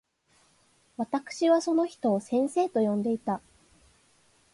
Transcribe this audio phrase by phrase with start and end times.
[0.97, 3.39] 私はその人を先生と呼んでいた。